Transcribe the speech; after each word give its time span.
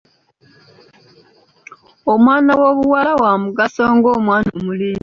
Omwana 2.13 2.51
ow'obuwala 2.57 3.11
wamugaso 3.21 3.83
nga 3.95 4.09
omwana 4.17 4.49
omulenzi. 4.59 4.99